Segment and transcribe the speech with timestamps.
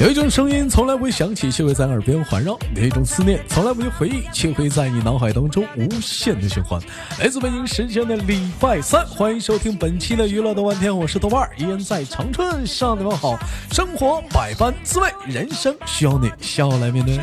[0.00, 6.80] 有一种声音从来不会响起，却会在耳边环绕；有一种思念从来不会回忆，却会在你脑海当中无限的循环。
[7.20, 13.36] 来自北京时间的礼拜三，欢迎收听本期的娱乐豆瓣天，我是豆瓣，依然在长春向你们好。
[13.72, 17.18] 生活百般滋味，人生需要你笑来面对。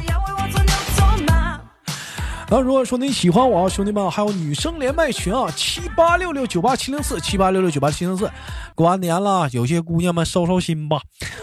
[2.47, 8.29] 那如果说你喜欢我啊，兄弟们还有女生连麦群啊，七八六六九八七零四，七八六六九八七零四。
[8.75, 11.01] 过完年了，有些姑娘们收收心吧，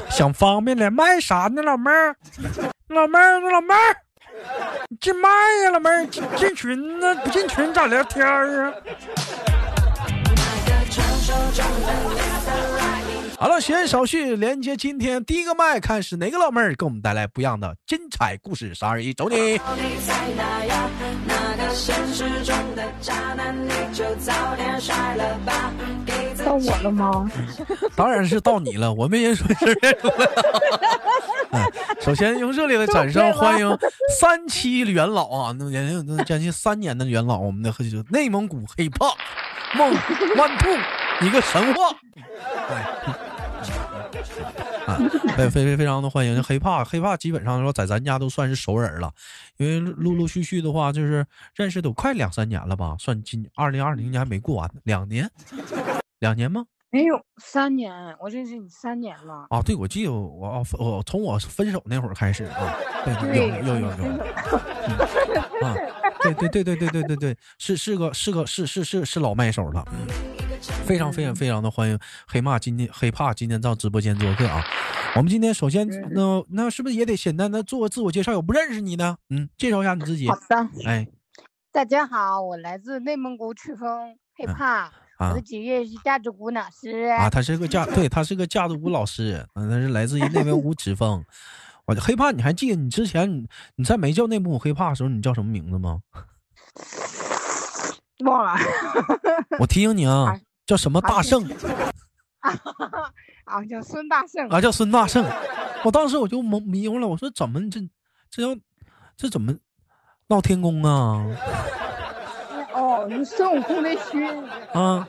[0.08, 1.60] 想方便连麦啥呢？
[1.60, 2.14] 老妹儿，
[2.88, 3.96] 老妹儿，老妹儿，
[5.00, 5.28] 进麦
[5.64, 7.14] 呀，老妹儿，进进群呢？
[7.16, 8.72] 不进群咋聊天啊？
[13.42, 18.72] 好了，闲言少叙，连接今天第一个麦，看是哪个老妹儿给我们带来不一样的精彩故事。
[18.72, 19.58] 三二一，走你！
[26.44, 27.28] 到我了吗？
[27.96, 31.68] 当然是到你了，我没人说是认出来了。
[32.00, 33.76] 首先用热烈的掌声欢迎
[34.20, 37.74] 三期元老啊，那年那将近三年的元老，我们的
[38.08, 39.06] 内蒙古黑怕
[39.74, 39.92] 梦
[40.36, 40.78] one two，
[41.26, 41.92] 一个神话。
[44.86, 44.98] 啊，
[45.36, 49.12] 非非非非常的欢迎黑怕黑怕，基本上说在咱家都算是熟人了，
[49.56, 51.24] 因为陆陆续续的话，就是
[51.54, 55.30] 认识都快两三年了吧，算今二零二零年还没过完呢，两年，
[56.18, 56.64] 两年吗？
[56.90, 59.46] 没有三年，我认识你三年了。
[59.48, 64.04] 啊，对，我记得我我从我分手那会儿开始啊，对，有有有有，
[65.66, 65.74] 啊，
[66.20, 69.82] 对对对对对对对对，是是个是个是是是是老麦手了。
[70.62, 74.64] 非常非常非常的欢迎黑怕今天黑怕今天到直播间做客啊！
[75.16, 78.32] 我们今天首先那那是不是也得简单的做个自我介绍？
[78.32, 80.28] 有不认识你的，嗯，介绍一下你自己。
[80.28, 81.06] 好的，哎，
[81.72, 91.24] 大家好，我来自内蒙古赤峰，黑怕，我的职业是架子鼓老师啊，他是个架，对他是个架子鼓老师，嗯，他是来自于内蒙古赤峰。
[91.86, 93.46] 我黑怕，你还记得你之前你
[93.76, 96.00] 你在没叫内蒙古黑怕的时候，你叫什么名字吗？
[98.24, 98.54] 忘了。
[99.58, 100.38] 我提醒你啊。
[100.66, 101.44] 叫什么大圣？
[103.44, 104.48] 啊，叫孙大圣。
[104.48, 105.24] 啊，叫孙大圣。
[105.84, 107.80] 我当时我就蒙迷糊了，我说怎么这
[108.30, 108.56] 这要
[109.16, 109.54] 这怎么
[110.28, 111.26] 闹天宫啊？
[112.74, 115.06] 哦，你孙悟空的勋啊，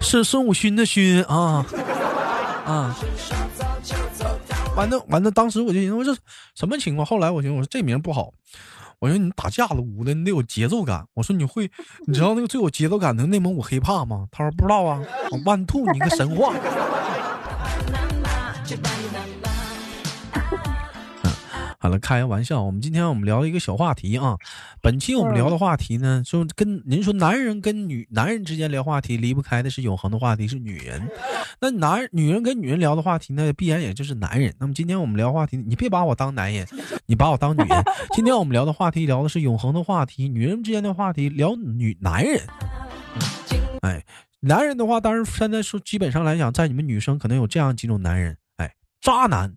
[0.00, 1.64] 是孙悟空的勋啊
[2.66, 2.94] 啊！
[4.76, 6.20] 完了完了，当时我就寻思这
[6.54, 7.06] 什么情况？
[7.06, 8.32] 后来我寻思我说这名不好。
[9.00, 11.06] 我说你打架了舞的，你得有节奏感。
[11.14, 11.70] 我说你会，
[12.06, 14.28] 你知道那个最有节奏感的内蒙古黑怕吗？
[14.30, 15.02] 他说不知道啊。
[15.44, 16.54] 万兔，你个神话。
[21.82, 22.62] 好了，开个玩笑。
[22.62, 24.36] 我们今天我们聊一个小话题啊。
[24.82, 31.00] 本期我们聊的话题呢，就跟您说，男人跟女男人之间聊话题离不开的是永恒的话题，是女人。
[31.58, 34.54] 那男女人跟女人聊的话题呢，必然也就是男人。
[34.60, 36.66] 那么今天我们聊话题，你别把我当男人，
[37.06, 37.84] 你把我当女人。
[38.12, 42.42] 今天我们聊的话题聊的是永恒的话题，女人之间的话题，聊女男人。
[43.80, 44.04] 哎，
[44.40, 49.54] 男人的话，当然现在说基本上来讲，在你们女生可能有这样几种男人，哎，渣男。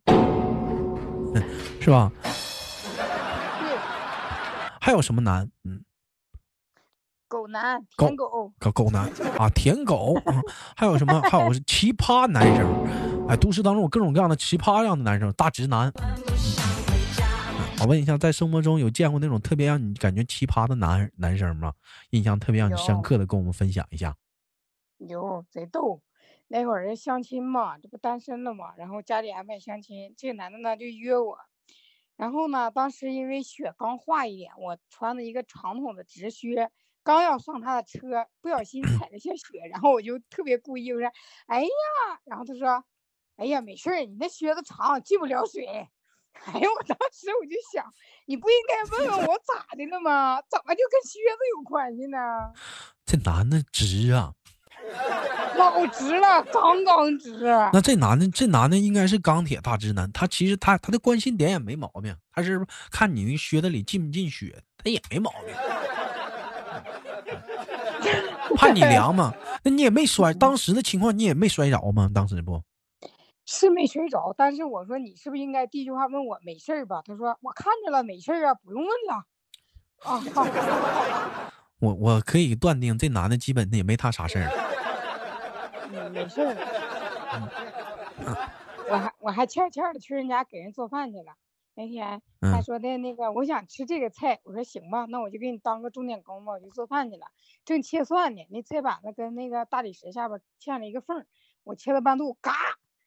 [1.81, 2.11] 是吧？
[4.79, 5.49] 还有什么男？
[5.63, 5.83] 嗯，
[7.27, 10.13] 狗男，舔狗，狗狗男啊，舔狗。
[10.75, 11.21] 还有什么？
[11.31, 13.27] 还有奇葩男生。
[13.27, 15.91] 哎，都市当中有各种各样的奇葩样的男生，大直男。
[17.79, 21.73] 我问一下，在生活中有见过那种特别让你感觉奇葩的男男生吗？
[22.11, 24.15] 印象特别让你深刻的，跟我们分享一下。
[24.97, 26.01] 有，贼逗。
[26.47, 31.37] 那会儿相亲嘛，这不单身了嘛，然后家里安排相亲，这个男的呢就约我，
[32.15, 36.69] 然后呢，当时因为雪刚化一点，我穿了一个长筒的直靴，
[37.01, 41.11] 刚要上他的车，不小心踩了下雪，然后我就特别故意我说，
[41.47, 41.69] 哎呀，
[42.25, 42.83] 然后他说，
[43.37, 45.65] 哎呀，没事儿，你那靴子长进不了水。
[45.65, 47.85] 哎呀，我当时我就想，
[48.25, 50.41] 你不应该问问我咋的了吗？
[50.49, 52.17] 怎么就跟靴子有关系呢？
[53.05, 54.33] 这男的直啊。
[55.57, 57.45] 老直了，刚刚直。
[57.71, 60.11] 那这男的，这男的应该是钢铁大直男。
[60.11, 65.55] 他其实他他的关心点也没毛病，他是看你那靴子里进不进血，他也没毛病。
[68.55, 69.33] 怕你凉吗？
[69.63, 72.09] 那你也没摔，当时的情况你也没摔着吗？
[72.13, 72.61] 当时不
[73.45, 77.01] 是没摔着，但是我说你是不是应该第一句话问我没事吧？
[77.05, 79.25] 他说我看着了，没事啊，不用问了。
[80.03, 80.45] 啊，好。
[81.83, 84.47] 我我可以断定，这男的基本也没他啥事儿。
[86.13, 86.55] 没事儿。
[88.89, 91.33] 我还我还欠欠的去人家给人做饭去了。
[91.75, 97.25] 那天嗯他说的那个，我想吃这个菜，我说行吧，那我就给你当个钟点工吧，我就做饭去了。
[97.65, 101.25] 正切蒜呢，那菜板子跟那个大理石下边嵌了一个缝，
[101.65, 102.53] 我切到半路，嘎，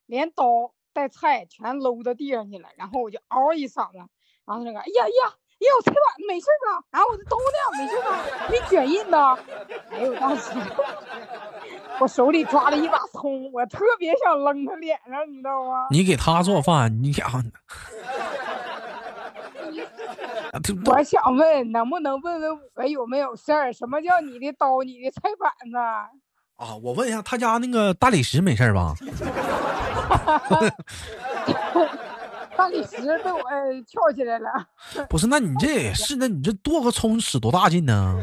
[0.04, 3.98] 连刀带菜全搂到地上去了，然后我就嗷一嗓子，
[4.44, 6.82] 然后那个，哎呀呀，呀，我菜板子没事吧？
[6.90, 7.58] 然后我的刀呢？
[7.78, 8.18] 没事吧？
[8.50, 9.36] 没卷印呢？
[9.90, 10.50] 哎呦，当时
[11.98, 15.86] 我手里抓了一把葱，我特别想扔他脸上，你知道吗？
[15.90, 17.26] 你给他做饭，你俩，
[20.52, 23.72] 啊这我想问，能不能问问我有没有事儿？
[23.72, 25.76] 什么叫你的刀，你的菜板子？
[26.56, 28.94] 啊，我问一下，他家那个大理石没事儿吧？
[32.56, 33.40] 大理石被我
[33.86, 34.50] 翘起来了。
[35.08, 38.18] 不是，那你这也 是，那你这剁个葱使多大劲呢？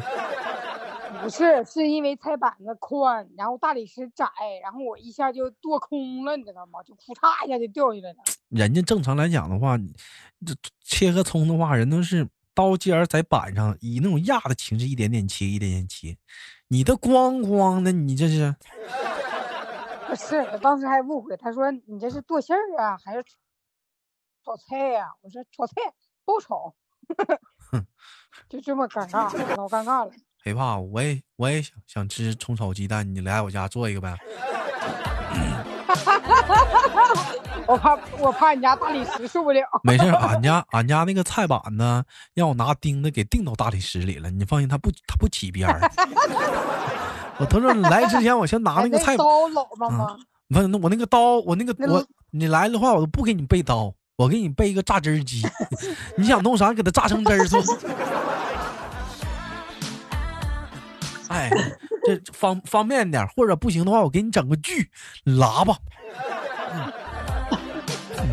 [1.22, 4.26] 不是，是因为菜板子宽，然后大理石窄，
[4.62, 6.84] 然后我一下就剁空了，你知道吗？
[6.84, 8.18] 就扑嚓一下就掉下来了。
[8.50, 9.94] 人家正常来讲的话，你
[10.46, 10.54] 这
[10.84, 16.18] 切个葱的话，人都是刀尖儿在板上，以那种压的形式一点点切，一点点切。
[16.68, 18.54] 你的咣咣的，你这是
[20.08, 23.24] 不是，我当时还误会，他说你这是剁馅儿啊，还是
[24.46, 25.74] 炒菜呀、我说炒菜
[26.26, 26.74] 不炒，
[28.50, 30.12] 就这么尴尬，老尴尬了。
[30.44, 34.18] 黑怕，我也我也想想吃葱炒鸡蛋，你来我家做一个呗。
[37.66, 39.62] 我怕我怕你家大理石受不了。
[39.84, 42.04] 没事，俺 家俺家那个菜板呢，
[42.34, 44.30] 让我拿钉子给钉到大理石里了。
[44.30, 45.80] 你放心，它不它不起边儿。
[47.40, 50.18] 我他说来之前，我先拿哎那个菜板，刀老么吗？
[50.50, 55.42] 不是那我那个刀，我那个我你来的话，我都不给你备刀，我给你备一个榨汁机。
[56.18, 57.62] 你想弄啥，给它榨成汁儿做。
[61.30, 61.50] 哎，
[62.06, 64.90] 这方方便点，或者不行的话，我给你整个锯
[65.26, 65.78] 喇叭。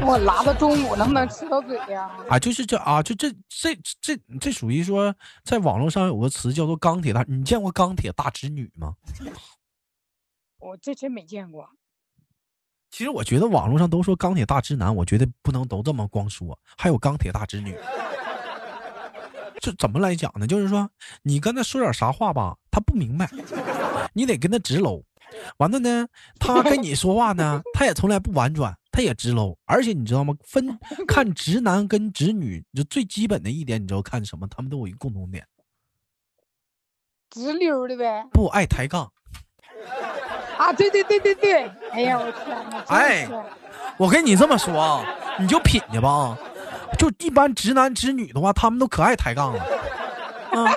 [0.03, 2.11] 我拉到中午能不能吃到嘴呀？
[2.29, 8.95] 啊，就是这啊，就这这这这属于说，在网络上有个词叫做“钢铁大”，你见过钢铁大直女吗？
[10.59, 11.69] 我这真没见过。
[12.91, 17.77] 其实我觉得网络上都说钢铁大直男，我觉得不能都这么光说，还有钢铁大直女。
[19.61, 20.47] 这怎么来讲呢？
[20.47, 20.91] 就是说
[21.23, 23.31] 你跟他说点啥话吧，他不明白，
[24.13, 25.05] 你得跟他直搂。
[25.59, 26.09] 完了呢，
[26.39, 29.57] 他跟你说话呢，他也从来不婉转，他也直搂。
[29.67, 30.35] 而且你知道吗？
[30.43, 34.49] 分看直男跟直女，就最基本的一点，你知道看什么？
[34.49, 35.47] 他们都有一个共同点，
[37.29, 38.27] 直溜的呗。
[38.33, 39.13] 不爱抬杠。
[40.61, 41.71] 啊，对对对对对。
[41.93, 42.85] 哎呀，我天哪！
[42.89, 43.29] 哎
[43.97, 45.05] 我跟你这么说啊，
[45.39, 46.39] 你就品去吧啊。
[46.99, 49.63] 就一般直男直女的话，他们都可爱抬杠了
[50.53, 50.73] 啊。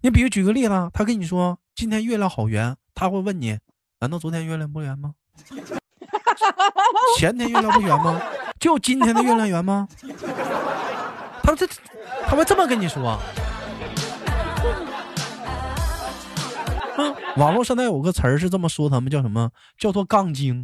[0.00, 3.58] 你比如举个例子啊，他跟你说今天月亮好圆，他会问你，
[4.00, 5.14] 难道昨天月亮不圆吗？
[7.18, 8.20] 前天月亮不圆吗？
[8.60, 9.88] 就今天的月亮圆吗？
[11.42, 11.66] 他这
[12.26, 13.18] 他会这么跟你说
[17.36, 19.50] 网络现在有个词儿是这么说，他们叫什么？
[19.78, 20.62] 叫做杠精。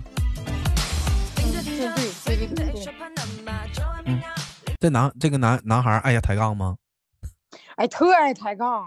[1.37, 1.89] 对对对
[2.25, 2.75] 对对对。
[4.81, 6.77] 这男这个男男孩儿爱呀抬杠吗？
[7.77, 8.87] 哎，特爱抬杠，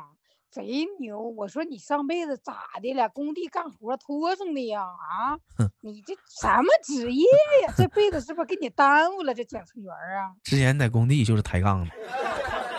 [0.51, 1.19] 贼牛！
[1.19, 3.09] 我说你上辈子咋的了？
[3.09, 4.81] 工地干活拖上的呀？
[4.81, 5.39] 啊，
[5.81, 7.25] 你这什么职业
[7.65, 7.73] 呀？
[7.77, 9.33] 这辈子是不是给你耽误了？
[9.33, 10.35] 这检测员啊？
[10.44, 11.91] 之前在工地就是抬杠的，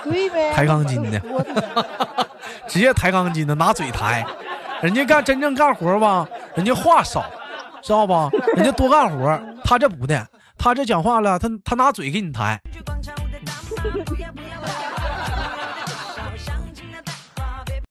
[0.04, 1.20] 对呗，抬钢筋的
[2.68, 4.24] 直接抬钢筋的，拿嘴抬。
[4.82, 7.28] 人家干真正干活吧，人家话少，
[7.82, 8.30] 知道吧？
[8.54, 10.24] 人家多干活，他这不的，
[10.56, 12.60] 他这讲话了，他他拿嘴给你抬。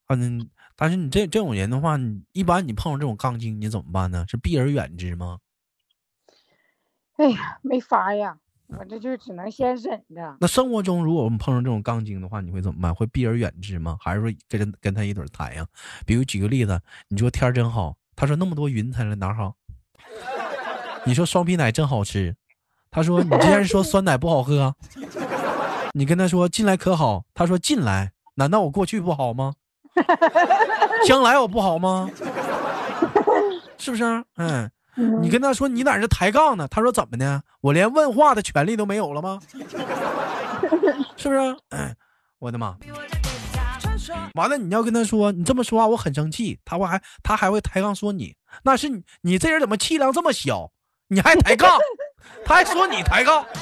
[0.09, 4.23] 嗯，但是你这这种人的话，你一般你碰上这种杠精，你怎么办呢？
[4.29, 5.39] 是避而远之吗？
[7.17, 10.37] 哎呀，没法呀，我这就只能先忍着。
[10.39, 12.93] 那生活中，如果我们碰上这种杠精的话，你会怎么办？
[12.93, 13.97] 会避而远之吗？
[13.99, 15.65] 还是说跟人跟他一堆儿抬呀？
[16.05, 19.55] 比如举个例子，你说天儿真好，他说那么多云彩了哪好？
[21.05, 22.35] 你说双皮奶真好吃，
[22.91, 24.75] 他说你之前说酸奶不好喝，
[25.93, 29.53] 你跟他说进来可好，他说进来，难道我过去不好吗？
[31.07, 32.11] 将来我不好吗？
[33.77, 34.03] 是不是？
[34.03, 34.69] 啊嗯。
[35.21, 36.67] 你跟他说你哪儿是抬杠呢？
[36.69, 37.41] 他说怎么的？
[37.61, 39.39] 我连问话的权利都没有了吗？
[41.15, 41.39] 是不是？
[41.69, 41.95] 哎，
[42.39, 42.75] 我的妈！
[44.35, 46.59] 完了，你要跟他说你这么说话，我很生气。
[46.65, 50.71] 他会还他还会抬杠说你，那是你你这人怎么气量这么小？
[51.07, 51.77] 你还抬杠？
[52.43, 53.45] 他还说你抬杠？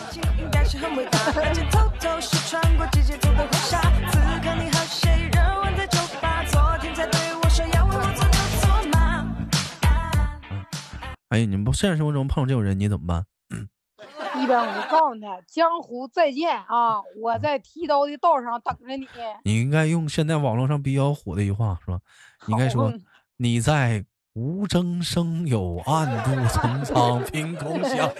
[11.35, 11.41] 嘛。
[11.41, 13.25] 哎，你们不现实生活中碰到这种人，你怎么办？
[14.37, 17.01] 一般我就告诉他，江湖再见啊！
[17.21, 19.07] 我在剃刀的道上等着你。
[19.43, 21.99] 你应该用现在网络上比较火的一句话是吧？
[22.45, 22.93] 你应该说
[23.37, 28.11] 你在无中生有，暗度陈仓，凭空想象。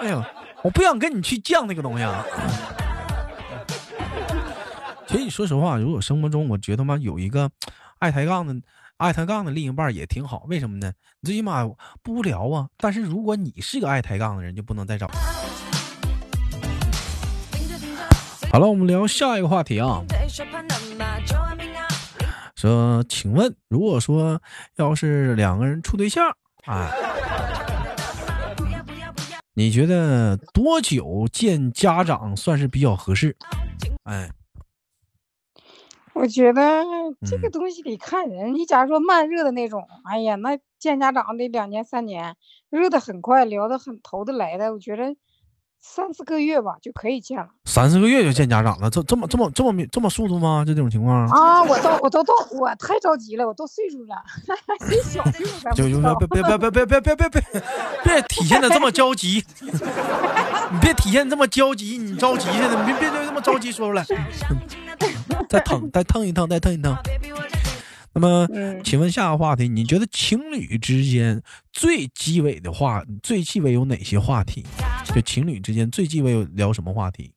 [0.00, 0.24] 哎呦，
[0.62, 2.24] 我不想跟你去犟那个东西啊。
[5.06, 7.48] 其实你说实话，如果生活中我觉得嘛有一个
[8.00, 8.52] 爱抬杠的
[8.98, 10.90] 爱抬杠的另一半也挺好，为什么呢？
[11.22, 11.68] 最起码
[12.02, 12.68] 不无聊啊。
[12.78, 15.06] 但是如果你是个爱抬杠的人，就不能再找。
[18.50, 20.02] 好了，我们聊下一个话题啊。
[22.54, 24.40] 说，请问，如果说
[24.76, 26.34] 要是两个人处对象，
[26.64, 26.90] 哎，
[29.52, 33.36] 你觉得多久见家长算是比较合适？
[34.04, 34.30] 哎，
[36.16, 36.82] 我觉得
[37.26, 38.54] 这个嗯东西得看人。
[38.54, 42.32] 你假如说慢热的那种，哎呀，那见家长得两年三年；
[42.70, 45.14] 热的很快，聊的很投得来的，我觉得
[45.78, 47.48] 三四个月吧就可以见了。
[47.64, 50.64] 三四个月就见家长了，这这么这么这么这么速度吗？
[50.66, 51.28] 就这种情况？
[51.28, 54.16] 啊，我都我都到我太着急了，我都岁数了，
[54.88, 55.22] 谁小
[55.74, 57.62] 就就别别别别别别别别别
[58.02, 64.02] 别体现的这么焦急，你别体现这么焦急，你着急似的，你别别别这么着急说出来，
[65.48, 66.96] 再疼再疼一疼，再疼一疼。
[68.12, 74.64] 那么，嗯请问下个话题，你觉得情侣之间最鸡尾的话，最鸡尾有哪些话题？
[75.14, 77.32] 就情侣之间最鸡尾有聊什么话题？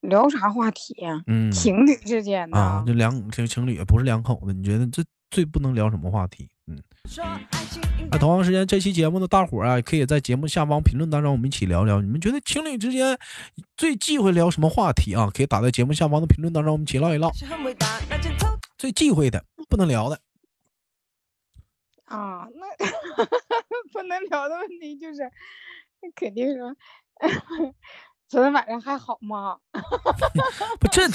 [0.00, 5.02] 聊啥话题呀、嗯，情侣之间的、啊，就两这情侣不是两口子，你觉得这
[5.34, 6.48] 最不能聊什么话题？
[6.68, 6.80] 嗯。
[8.10, 13.18] 那同样时间，这期节目的大伙儿啊，可以在节目下方评论当中，我们一起聊聊，你们觉得情侣之间
[13.76, 15.28] 最忌讳聊什么话题啊？
[15.34, 17.32] 可以打在节目下方的评论当中，我们一起唠一唠。
[18.78, 20.20] 最忌讳的，不能聊的，
[22.04, 22.66] 啊，那
[23.92, 25.22] 不能聊的问题就是，
[26.00, 26.76] 那肯定说，
[28.28, 29.56] 昨天晚上还好吗？
[30.80, 31.08] 不，这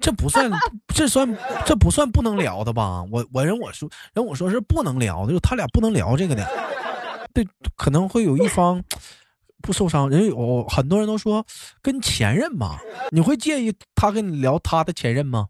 [0.00, 0.50] 这不算，
[0.94, 3.02] 这算这不算不能聊的吧？
[3.10, 6.46] 我我人我说人我说是不能聊的，就他俩不能聊这个的，
[7.32, 8.82] 对，可能会有一方
[9.62, 10.10] 不受伤。
[10.10, 11.44] 人有很多人都说
[11.80, 12.78] 跟前任嘛，
[13.10, 15.46] 你会介意他跟你聊他的前任吗？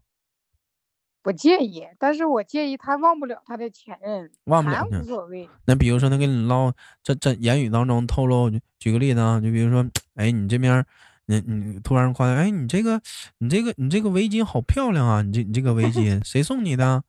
[1.25, 5.49] 不介意，但是我介意他忘不了他的前任，忘不了无所谓。
[5.65, 10.85] 那比如说，他跟你唠，这这言语当中透露，举个例子啊，就比如说，哎，你这边，
[11.25, 13.01] 你你突然夸，哎，你这个，
[13.39, 17.01] 你这个，你这个围巾好漂亮啊，你这你这个围巾谁送你的？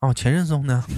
[0.00, 0.82] 哦，前任送的。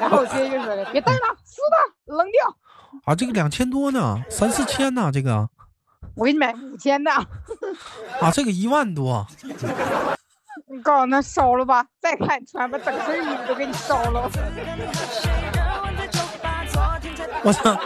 [0.00, 2.56] 然后我直接就说了，别戴了，撕它，扔掉。
[3.04, 5.48] 啊，这个两千多呢，三四千呢，这个
[6.16, 7.12] 我给你买五千的，
[8.20, 9.24] 啊，这个一万多，
[10.68, 14.28] 你告诉他烧了吧，再看你穿吧，整身衣服都给你烧了。
[17.44, 17.78] 我操！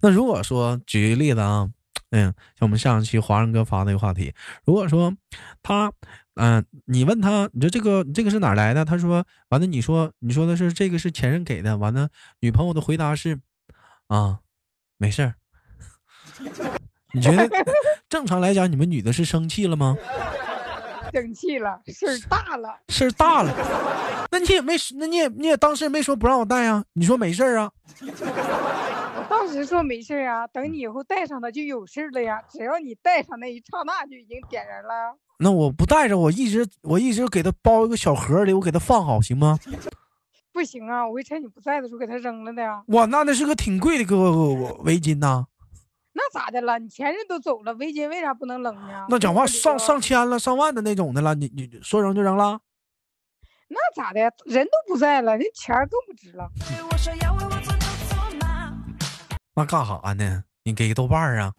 [0.00, 1.68] 那如果说举个例子啊，
[2.10, 4.32] 嗯，像我们上一期华人哥发那个话题，
[4.64, 5.12] 如果说
[5.62, 5.92] 他，
[6.36, 8.84] 嗯、你问他，你说这个这个是哪来的？
[8.84, 12.08] 他说，完了，你说你说的是这个是前任给的，完了，
[12.40, 13.40] 女朋友的回答是，
[14.06, 14.38] 啊，
[14.96, 15.34] 没事儿。
[17.14, 17.48] 你觉得
[18.08, 19.96] 正常来讲，你们女的是生气了吗？
[21.12, 22.74] 生气了，事儿大了。
[22.88, 23.52] 事儿大了，
[24.30, 26.82] 那你也没，那你也你也当时没说不让我戴啊？
[26.94, 27.70] 你说没事儿啊？
[28.00, 32.40] 我当时说没事儿啊，等你以后戴上它就有事儿了呀。
[32.50, 35.14] 只要你戴上那一刹那就已经点燃了。
[35.38, 39.58] 那我不带着，我一直我一直给它包一个小盒里，我给它放好，行吗？
[40.50, 42.82] 不行啊，我会趁你不在的时候给它扔了的呀。
[42.86, 44.16] 我，那那是个挺贵的个
[44.84, 45.44] 围巾呐，
[46.14, 46.78] 那咋的了？
[46.78, 49.06] 你前任都走了，围巾为啥不能扔呢？
[49.08, 52.60] 那讲话上上千了、上万的那种的了，你你说扔就扔了？
[53.68, 54.20] 那咋的？
[54.44, 56.50] 人都不在了，那钱儿更不值了。
[59.54, 60.44] 那干啥呢？
[60.64, 61.52] 你给豆瓣儿啊？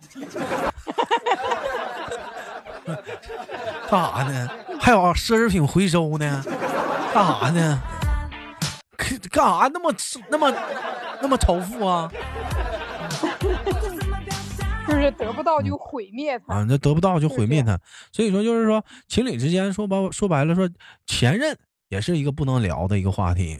[3.89, 4.50] 干啥呢？
[4.79, 6.43] 还有奢侈品回收呢？
[7.13, 7.81] 干啥呢？
[8.95, 9.93] 可干啥那么
[10.29, 10.53] 那么
[11.22, 12.12] 那么仇富啊？
[14.93, 16.53] 就是得不到就毁灭他。
[16.53, 17.79] 啊，那得不到就毁灭他。
[18.12, 20.69] 所以说，就是说情侣之间说白说白了说，
[21.07, 21.57] 前任
[21.89, 23.59] 也是一个不能聊的一个话题。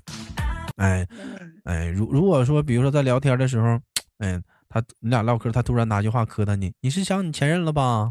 [0.78, 3.80] 哎嗯哎，如如果说，比如说在聊天的时候，
[4.20, 8.10] 哎，他你俩唠嗑，他突然拿句话磕他你，你是想你前任了吧？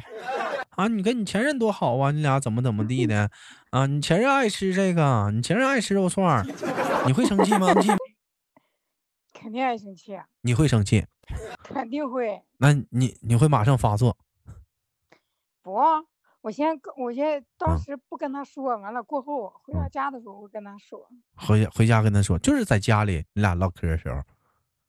[0.71, 3.29] 啊，你跟你前任多好啊，你俩怎么怎么地的
[3.71, 3.87] 啊？
[3.87, 6.47] 你前任爱吃这个，你前任爱吃肉串，
[7.07, 7.69] 你会生气吗？
[9.33, 11.05] 肯定爱生气，啊你会生气？
[11.65, 12.43] 肯定会。
[12.59, 14.17] 那你你会马上发作？
[15.63, 16.03] 不啊，
[16.41, 24.21] 我先跟我先当嗯时不跟他说，完了过后回到家的时候我跟他说，回家回家跟他说，就是在家里你俩唠嗑的时候，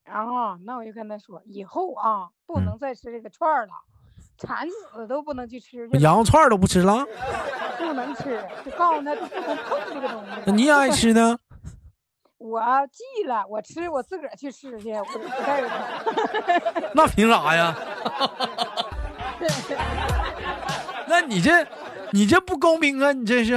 [0.03, 3.73] 然后那我就跟他说，以后啊不嗯能再吃这个串儿了，
[4.37, 7.05] 馋死了都不能去吃，羊肉串儿都不吃了，
[7.77, 10.31] 不能吃，就告诉他就不能碰这个东西。
[10.47, 11.37] 那你也爱吃呢？
[12.43, 12.59] 我
[12.91, 16.91] 记了，我吃我自个儿去吃去，我就不带着他。
[16.93, 17.73] 那凭啥呀？
[21.07, 21.65] 那你这
[22.11, 23.13] 你这不公平啊！
[23.13, 23.55] 你这是，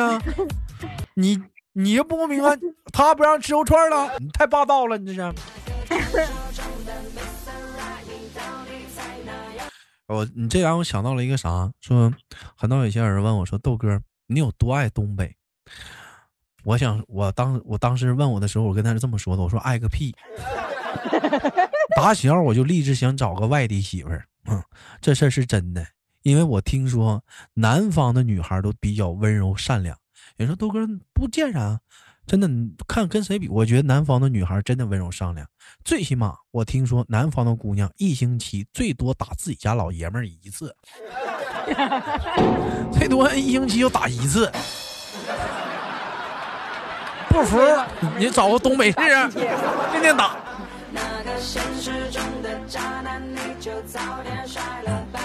[1.15, 2.57] 你你这不公平啊！
[2.93, 5.35] 他不让吃肉串了，你太霸道了，你这是。
[10.07, 11.73] 我你这让我想到了一个啥？
[11.81, 12.15] 说
[12.57, 15.35] 很多有些人问我说：“豆哥，你有多爱东北？”
[16.67, 20.13] 我想，我当我当时问我的时候，我跟他是这么说的：“我说爱个屁！
[21.95, 24.61] 打小我就立志想找个外地媳妇儿，嗯，
[25.01, 25.87] 这事儿是真的，
[26.23, 27.23] 因为我听说
[27.55, 29.97] 南方的女孩都比较温柔善良。
[30.39, 31.79] 有人说豆哥不见啥，
[32.27, 32.49] 真的，
[32.89, 33.47] 看跟谁比？
[33.49, 35.47] 我觉得南方的女孩真的温柔善良，
[35.85, 40.75] 最起码我听说南方的姑娘一星期最多打自己家老爷们儿一次，
[42.93, 44.51] 最多一星期就打一次。
[47.37, 47.61] 不服，
[48.19, 48.99] 你找个东北试
[49.31, 49.41] 试，
[49.93, 50.37] 天天打。
[50.91, 55.21] 那个现实中的渣男，你就早点甩了吧。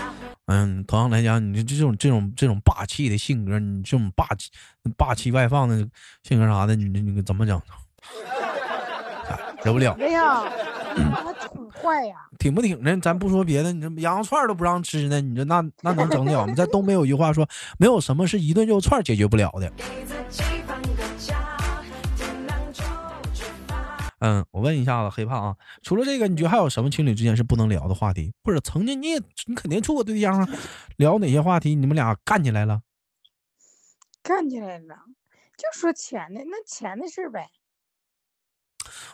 [0.47, 4.49] 嗯，同样来讲，你这种这种这种霸气的性格，你这种霸气
[4.97, 5.87] 霸气外放的
[6.23, 7.61] 性格啥的，你你怎么整？
[9.63, 10.43] 忍不了，哎呀，
[10.93, 12.15] 他挺坏呀。
[12.37, 12.97] 挺不挺的？
[12.97, 16.53] 咱不说别的，你这羊肉串都不让吃呢，你这那那能整了吗？
[16.57, 19.71] 在东北有句话说，没有什么是一顿肉串解决不了的。
[24.21, 28.31] 嗯，我问一下子黑胖啊，除了这个，你觉得还有什么情侣之间是不能聊的话题？
[28.43, 30.47] 或者曾经你也你肯定处过对象啊，
[30.97, 32.83] 聊哪些话题你们俩干起来了？
[34.21, 34.95] 干起来了，
[35.57, 37.49] 就说钱的那钱的事呗。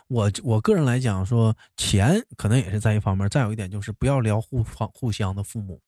[0.10, 5.82] 我我个人来讲说，钱可能也是在一方面，再有一点就是不要聊互方互相的父母，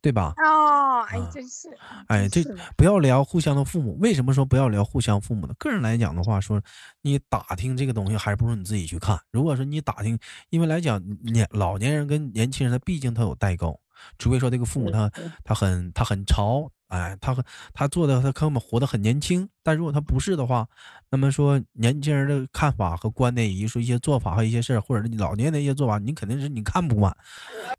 [0.00, 0.34] 对吧？
[0.36, 1.68] 啊，哎啊，真是，
[2.08, 2.42] 哎，这
[2.76, 3.96] 不要聊互相的父母。
[4.00, 5.54] 为什么说不要聊互相父母呢？
[5.58, 6.60] 个人来讲的话，说
[7.02, 9.18] 你打听这个东西，还不如你自己去看。
[9.30, 10.18] 如果说你打听，
[10.50, 13.78] 因为来讲年老年人跟年轻人，他毕竟他有代沟，
[14.18, 15.10] 除非说这个父母他
[15.44, 19.48] 他很他很潮，哎，他很他做的他可能活得很年轻。
[19.62, 20.66] 但如果他不是的话，
[21.10, 27.16] 那么说年轻人的看法和观点，以及说一些做法和一些事儿，或者是你老年人的一些做法，你肯定是你看不惯。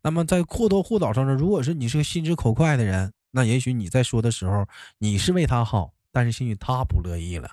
[0.01, 4.65] 那么在或多或少上呢，如果是你是个心直口快的人，那也许你在说的时候，
[4.97, 7.49] 你是为他好，但是兴许他不乐意了。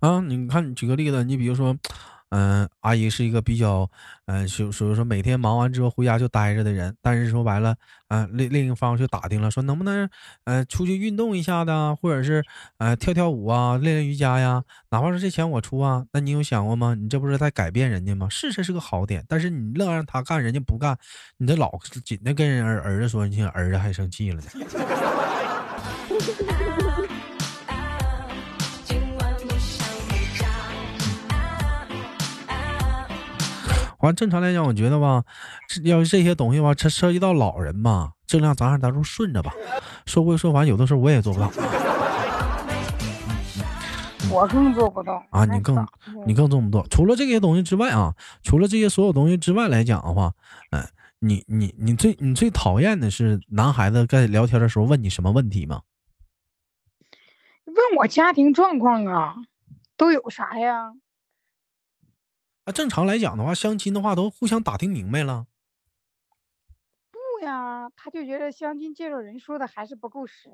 [0.00, 1.76] 啊，你看，你举个例子，你比如说，
[2.34, 3.88] 嗯、阿姨是一个比较，
[4.24, 7.76] 嗯、所所以说每天忙完之后回家就待着的人，但是说白了，
[8.08, 10.08] 嗯、另另一方去打听了，说能不能，
[10.44, 12.42] 呃，出去运动一下的，或者是，
[12.78, 16.94] 呃，跳跳舞啊，练练瑜伽呀，哪怕是这钱我出啊，那你有想过吗？
[16.98, 18.26] 你这不是在改变人家吗？
[18.30, 20.96] 是这是个好点，但是你愣让他干，人家不干，
[21.36, 24.48] 你这老紧的跟人儿儿子说，你看儿子还生气了呢。
[34.02, 35.24] 完，正常来讲，我觉得吧，
[35.68, 39.52] 这要是这些东西吧，这涉及到老人吧，尽量咱还咱就顺着吧。
[40.06, 41.50] 说归说，完有的时候我也做不到
[44.30, 45.44] 我更做不到啊。
[45.44, 45.86] 你更
[46.26, 46.84] 你更做不到。
[46.88, 50.32] 除了这些东西之外啊，除了这些所有东西之外来讲的话，
[50.70, 50.82] 嗯、
[51.20, 55.82] 你你你最你最讨厌的是男孩子在聊天的时候问你什么问题吗？
[57.66, 59.36] 问我家庭状况啊，
[59.96, 60.92] 都有啥呀？
[62.64, 65.46] 啊，正常来讲的话，相亲的话都互相打听明白了。
[67.10, 70.48] 不呀，他就觉得相亲介绍人说的还是不够实，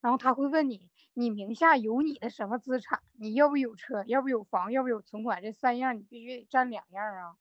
[0.00, 3.02] 然后他会问你，你名下有你的什么资产？
[3.18, 5.42] 你要不有车，要不有房，要不有存款？
[5.42, 7.34] 这三样你必须得占两样啊！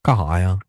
[0.00, 0.60] 干啥呀？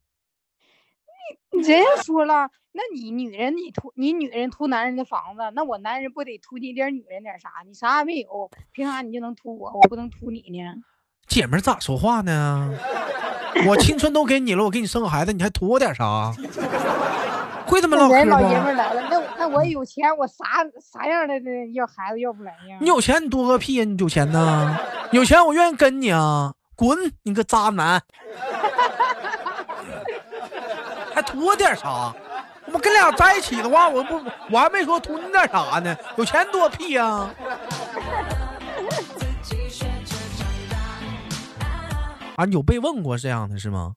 [1.51, 7.61] 你人家说了，那你女人你图你女人图男人的房子，那我男人不得图你点女人点啥？
[7.63, 10.81] 你啥也没有，凭啥你就能图我，我不能图你呢？
[11.29, 12.69] 姐们儿咋说话呢？
[13.65, 16.33] 我青春都给你了，我给你生个孩子，你还图我点啥？
[17.65, 20.43] 会他妈唠嗑人老爷们来了，那我那我有钱，我啥
[20.81, 22.77] 啥样的这要孩子要不来呀？
[22.81, 23.83] 你有钱你多个屁呀！
[23.83, 24.75] 你有钱呢？
[25.11, 26.51] 有钱我愿意跟你啊！
[26.75, 26.97] 滚！
[27.23, 28.01] 你个渣男！
[31.13, 32.11] 还图我点啥？
[32.71, 35.95] 我跟俩在一起的话，我不我还没说图你点啥呢？
[36.15, 37.05] 有钱多屁呀！
[37.05, 37.29] 啊，
[42.45, 43.95] 有被问过这样的是吗？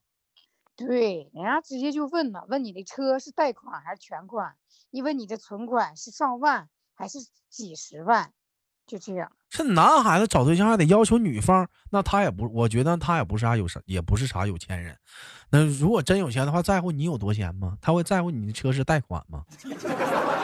[0.75, 4.55] 对，人家直接就问了，问你的车是贷款还是全款？
[4.89, 8.31] 你问你的存款是上万还是几十万？
[8.87, 9.31] 就这样。
[9.49, 14.97] 这男孩子找对象还得要求女方，那他也不，我觉得他也不是啥有啥，也不是啥有钱人。
[15.51, 17.77] 那如果真有钱的话，在乎你有多钱吗？
[17.79, 19.45] 他会在乎你的车是贷款吗？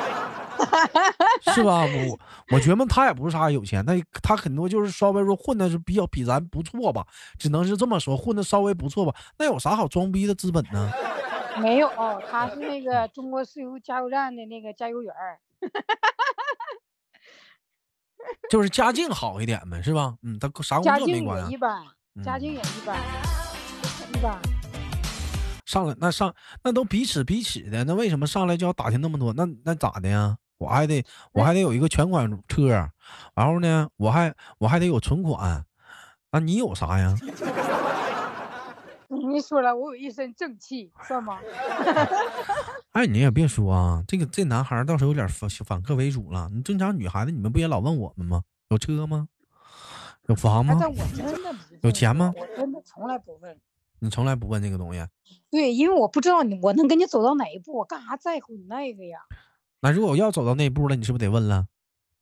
[1.42, 1.82] 是吧？
[1.86, 2.20] 我
[2.52, 7.06] 我觉得他也不是啥有钱，他他很多就是稍微说混的是比较比咱不错吧，
[7.38, 9.14] 只能是这么说，混的稍微不错吧。
[9.38, 10.92] 那有啥好装逼的资本呢？
[11.60, 11.90] 没有，
[12.30, 15.40] 他是那个中国石油加油站的那个加油员儿。
[18.50, 20.16] 就是家境好一点呗，是吧？
[20.24, 21.58] 嗯，他啥工家境作没关啊也一。
[21.58, 21.84] 般，
[22.24, 22.98] 家嗯境也一般，
[24.14, 24.40] 一般。
[25.66, 29.34] 上来那上那都彼此彼此的，那为什么上来就要打听那么多？
[29.34, 30.38] 那那咋的呀？
[30.60, 32.68] 我还得我还得有一个全款车，
[33.34, 35.66] 然后呢，我还我还得有存款，
[36.32, 37.16] 那你有啥呀？
[39.08, 41.40] 你说了，我有一身正气，算吗？
[42.92, 46.50] 哎，你也别说啊，这个这男孩儿倒是有点反反客为主了。
[46.54, 48.44] 你正常女孩子，你们不也老问我们吗？
[48.70, 49.28] 有车吗？
[50.28, 50.90] 有房哎，吗但？
[50.90, 53.58] 我真的有钱吗我真的从来不问。
[54.02, 55.06] 你从来不问这个东西。
[55.50, 59.20] 对，因为我不知道你我能跟你走到哪一步，我干啥在乎你那个呀？
[59.82, 61.68] 那如果要走到那一步了，你是不是得问了？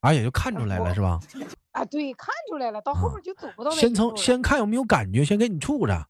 [0.01, 1.19] 啊，也就看出来了，是吧？
[1.71, 6.07] 啊，对，看出来了，到后面就走不到先从先看有没有感觉，先给你处着。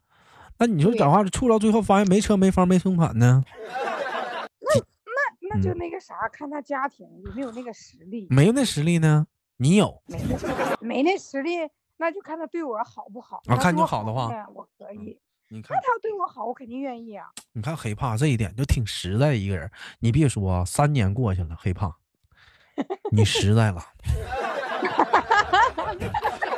[0.60, 3.44] 那你说对讲话处到最后发现没车没房没存款呢？
[4.60, 9.28] 那那那就嗯那个啥，看他家庭有没有那个实力，没有那实力呢？
[9.58, 11.52] 你有，没那没那实力，
[11.98, 13.42] 那就看他对我好不好。
[13.48, 15.20] 啊看你好的话，我可以。
[15.50, 17.26] 你看那，他对我好，我肯定愿意啊。
[17.54, 19.70] 你看黑怕这一点就挺实在的一个人。
[20.00, 21.96] 你别说啊，三年过去了，黑怕，
[23.12, 23.82] 你实在了，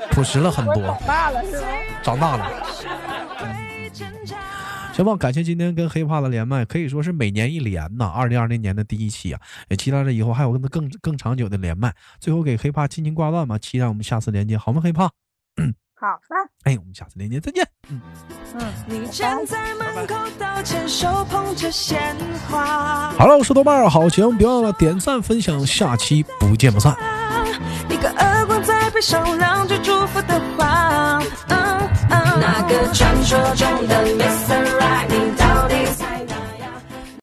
[0.09, 1.67] 朴实了很多，长大了是吧？
[2.01, 2.49] 长大了。
[4.91, 8.07] 行吧，感谢今天跟黑怕的连麦，可以说是每年一连呐。
[8.07, 11.95] 二零二零年的第一期啊，也期待着以后还有更更更长久的连麦。
[12.19, 14.81] 最后给黑怕轻轻挂断吧，期待我们下次连接，好吗？
[14.83, 15.09] 黑怕，
[15.99, 17.67] 好的，哎，我们下次连接再见。
[17.89, 17.99] 嗯，
[18.87, 22.15] 你站在门口道歉，手捧着鲜
[22.49, 23.11] 花。
[23.17, 26.95] 好了，我是豆瓣儿，好节目别忘了点赞分享，下期不见不散。
[27.89, 31.21] 一个耳光在背上，两句祝福的话。
[31.49, 35.48] 嗯嗯，那个传说中的 Mr.